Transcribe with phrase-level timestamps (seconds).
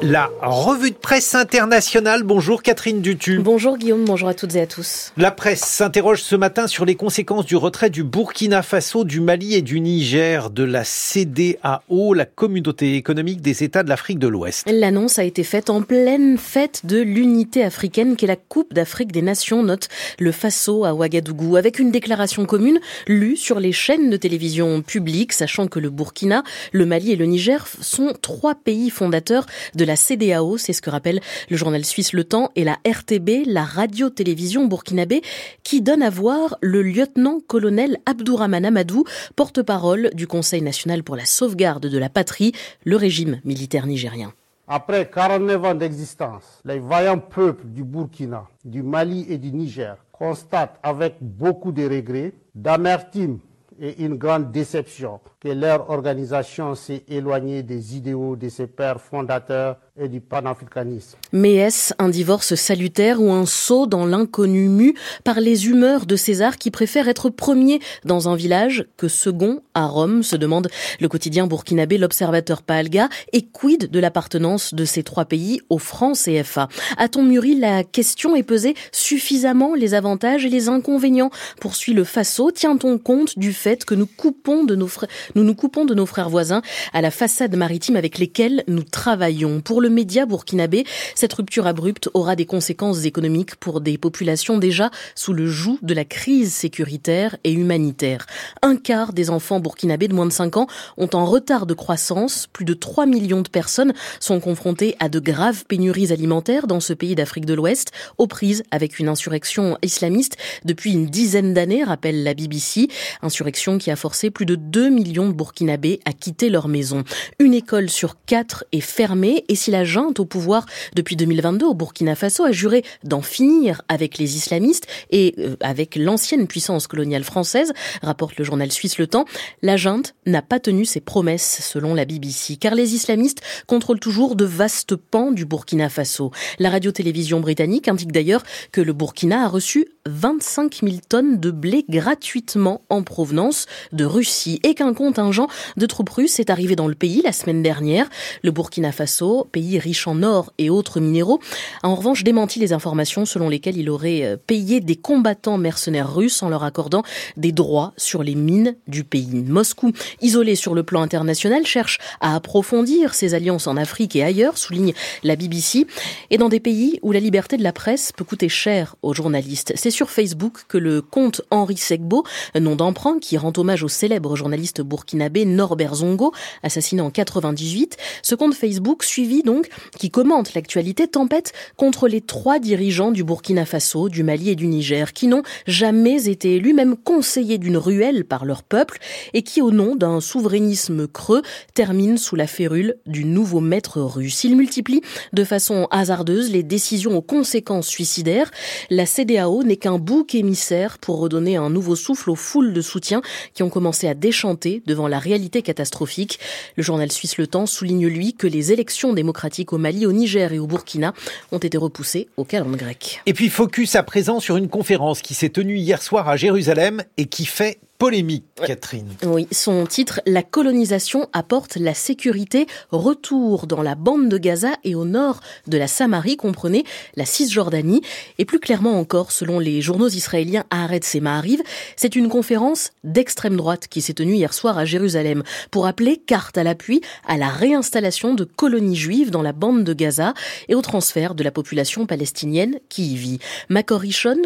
[0.00, 2.22] La revue de presse internationale.
[2.22, 3.40] Bonjour Catherine Dutu.
[3.40, 5.12] Bonjour Guillaume, bonjour à toutes et à tous.
[5.16, 9.54] La presse s'interroge ce matin sur les conséquences du retrait du Burkina Faso, du Mali
[9.54, 14.70] et du Niger de la CDAO, la communauté économique des États de l'Afrique de l'Ouest.
[14.70, 19.22] L'annonce a été faite en pleine fête de l'unité africaine qu'est la Coupe d'Afrique des
[19.22, 19.88] Nations, note
[20.20, 22.78] le Faso à Ouagadougou, avec une déclaration commune
[23.08, 27.24] lue sur les chaînes de télévision publiques, sachant que le Burkina, le Mali et le
[27.26, 32.12] Niger sont trois pays fondateurs de la CDAO, c'est ce que rappelle le journal suisse
[32.12, 35.22] Le Temps, et la RTB, la radio-télévision burkinabé,
[35.64, 41.86] qui donne à voir le lieutenant-colonel Abdourahman Amadou, porte-parole du Conseil national pour la sauvegarde
[41.86, 42.52] de la patrie,
[42.84, 44.32] le régime militaire nigérien.
[44.68, 50.78] Après 49 ans d'existence, les vaillants peuples du Burkina, du Mali et du Niger constatent
[50.82, 53.38] avec beaucoup de regrets, d'amertume
[53.80, 59.76] et une grande déception que leur organisation s'est éloignée des idéaux de ses pères fondateurs
[60.00, 61.16] et du panafricanisme.
[61.32, 66.16] Mais est-ce un divorce salutaire ou un saut dans l'inconnu mu par les humeurs de
[66.16, 70.68] César qui préfère être premier dans un village que second à Rome, se demande
[71.00, 76.12] le quotidien burkinabé L'Observateur Palga, et quid de l'appartenance de ces trois pays au franc
[76.12, 81.30] CFA A-t-on mûri la question et pesé suffisamment les avantages et les inconvénients?
[81.60, 84.88] Poursuit le Faso, tient-on compte du fait que nous coupons de nos
[85.34, 86.62] nous nous coupons de nos frères voisins
[86.92, 90.84] à la façade maritime avec lesquels nous travaillons Pour le média burkinabé,
[91.14, 95.94] cette rupture abrupte aura des conséquences économiques pour des populations déjà sous le joug de
[95.94, 98.26] la crise sécuritaire et humanitaire.
[98.62, 102.46] Un quart des enfants burkinabés de moins de 5 ans ont un retard de croissance.
[102.52, 106.92] Plus de 3 millions de personnes sont confrontées à de graves pénuries alimentaires dans ce
[106.92, 112.22] pays d'Afrique de l'Ouest, aux prises avec une insurrection islamiste depuis une dizaine d'années, rappelle
[112.22, 112.88] la BBC.
[113.22, 117.04] Insurrection qui a forcé plus de 2 millions de burkinabés à quitter leur maison.
[117.38, 121.74] Une école sur quatre est fermée et si la junte au pouvoir depuis 2022 au
[121.74, 127.24] Burkina Faso a juré d'en finir avec les islamistes et euh, avec l'ancienne puissance coloniale
[127.24, 127.72] française,
[128.02, 129.24] rapporte le journal suisse Le Temps.
[129.62, 134.36] La junte n'a pas tenu ses promesses selon la BBC car les islamistes contrôlent toujours
[134.36, 136.30] de vastes pans du Burkina Faso.
[136.58, 141.84] La radio-télévision britannique indique d'ailleurs que le Burkina a reçu 25 000 tonnes de blé
[141.88, 145.48] gratuitement en provenance de Russie et qu'un contingent
[145.78, 148.10] de troupes russes est arrivé dans le pays la semaine dernière.
[148.42, 151.40] Le Burkina Faso, pays riche en or et autres minéraux,
[151.82, 156.12] a en revanche démenti les informations selon lesquelles il aurait euh, payé des combattants mercenaires
[156.14, 157.04] russes en leur accordant
[157.38, 159.44] des droits sur les mines du pays.
[159.46, 164.58] Moscou, isolé sur le plan international, cherche à approfondir ses alliances en Afrique et ailleurs,
[164.58, 164.92] souligne
[165.22, 165.86] la BBC,
[166.28, 169.72] et dans des pays où la liberté de la presse peut coûter cher aux journalistes.
[169.74, 172.24] C'est sur Facebook que le compte Henri Segbo,
[172.60, 176.32] nom d'emprunt qui rend hommage au célèbre journaliste burkinabé Norbert Zongo,
[176.64, 182.58] assassiné en 98, ce compte Facebook suivi donc qui commente l'actualité, tempête contre les trois
[182.58, 186.96] dirigeants du Burkina Faso, du Mali et du Niger, qui n'ont jamais été élus, même
[186.96, 188.98] conseillés d'une ruelle par leur peuple,
[189.34, 191.42] et qui, au nom d'un souverainisme creux,
[191.74, 194.42] terminent sous la férule du nouveau maître russe.
[194.42, 198.50] Il multiplie de façon hasardeuse les décisions aux conséquences suicidaires.
[198.90, 203.22] La CDAO n'est qu'un bouc émissaire pour redonner un nouveau souffle aux foules de soutien
[203.54, 206.40] qui ont commencé à déchanter devant la réalité catastrophique.
[206.76, 210.52] Le journal suisse Le Temps souligne, lui, que les élections démocratiques au Mali, au Niger
[210.52, 211.12] et au Burkina
[211.52, 213.22] ont été repoussées au calendrier grec.
[213.26, 217.02] Et puis focus à présent sur une conférence qui s'est tenue hier soir à Jérusalem
[217.16, 219.08] et qui fait polémique, Catherine.
[219.24, 224.94] Oui, son titre, La colonisation apporte la sécurité, retour dans la bande de Gaza et
[224.94, 226.84] au nord de la Samarie, comprenez
[227.16, 228.02] la Cisjordanie.
[228.38, 231.60] Et plus clairement encore, selon les journaux israéliens Haaretz et Maariv,
[231.96, 236.56] c'est une conférence d'extrême droite qui s'est tenue hier soir à Jérusalem pour appeler carte
[236.56, 240.34] à l'appui à la réinstallation de colonies juives dans la bande de Gaza
[240.68, 243.38] et au transfert de la population palestinienne qui y vit.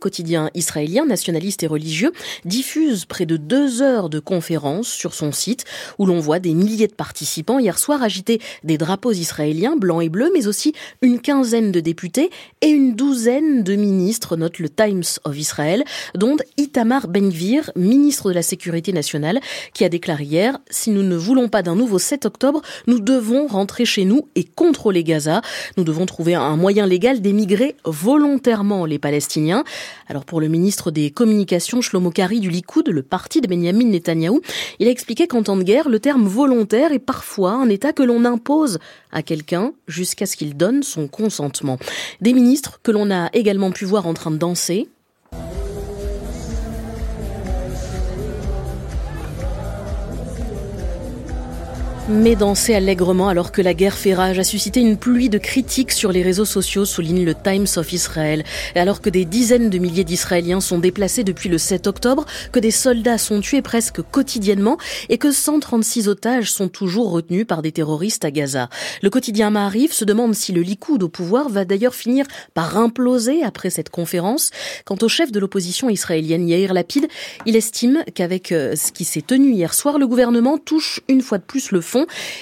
[0.00, 2.12] Quotidien israélien nationaliste et religieux,
[2.44, 5.64] diffuse près de deux heures de conférence sur son site
[5.98, 10.08] où l'on voit des milliers de participants hier soir agiter des drapeaux israéliens blancs et
[10.08, 10.72] bleus, mais aussi
[11.02, 12.30] une quinzaine de députés
[12.60, 15.84] et une douzaine de ministres, note le Times of Israel,
[16.14, 19.40] dont Itamar Ben-Gvir, ministre de la Sécurité nationale,
[19.74, 23.46] qui a déclaré hier si nous ne voulons pas d'un nouveau 7 octobre, nous devons
[23.46, 25.42] rentrer chez nous et contrôler Gaza.
[25.76, 29.64] Nous devons trouver un moyen légal d'émigrer volontairement les Palestiniens.
[30.08, 33.92] Alors pour le ministre des Communications, Shlomo Kari du Likoud, le parti de Benjamin
[34.78, 38.02] il a expliqué qu'en temps de guerre, le terme volontaire est parfois un état que
[38.02, 38.78] l'on impose
[39.12, 41.78] à quelqu'un jusqu'à ce qu'il donne son consentement.
[42.20, 44.88] Des ministres que l'on a également pu voir en train de danser,
[52.08, 55.90] Mais danser allègrement alors que la guerre fait rage a suscité une pluie de critiques
[55.90, 58.44] sur les réseaux sociaux, souligne le Times of Israel.
[58.76, 62.60] Et alors que des dizaines de milliers d'Israéliens sont déplacés depuis le 7 octobre, que
[62.60, 67.72] des soldats sont tués presque quotidiennement et que 136 otages sont toujours retenus par des
[67.72, 68.68] terroristes à Gaza.
[69.02, 72.24] Le quotidien Maariv se demande si le Likoud au pouvoir va d'ailleurs finir
[72.54, 74.52] par imploser après cette conférence.
[74.84, 77.08] Quant au chef de l'opposition israélienne Yair Lapid,
[77.46, 81.38] il estime qu'avec euh, ce qui s'est tenu hier soir, le gouvernement touche une fois
[81.38, 81.95] de plus le fond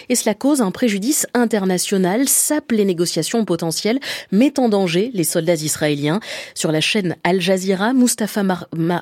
[0.08, 4.00] et cela cause un préjudice international, sape les négociations potentielles,
[4.32, 6.20] met en danger les soldats israéliens.
[6.54, 8.42] Sur la chaîne Al Jazeera, Mustafa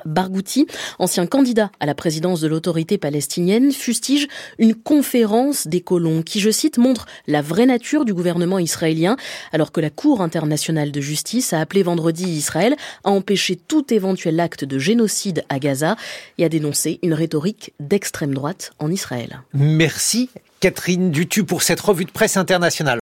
[0.05, 0.67] Barghouti,
[0.99, 4.27] ancien candidat à la présidence de l'autorité palestinienne, fustige
[4.59, 9.15] une conférence des colons qui, je cite, montre la vraie nature du gouvernement israélien,
[9.51, 14.39] alors que la Cour internationale de justice a appelé vendredi Israël à empêcher tout éventuel
[14.39, 15.95] acte de génocide à Gaza
[16.37, 19.41] et a dénoncé une rhétorique d'extrême droite en Israël.
[19.53, 20.29] Merci
[20.59, 22.91] Catherine Dutu pour cette revue de presse internationale.